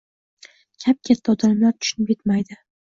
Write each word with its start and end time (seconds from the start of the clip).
Kap-katta 0.85 1.37
odamlar 1.37 1.79
tushunib 1.79 2.15
yetmaydi 2.17 2.63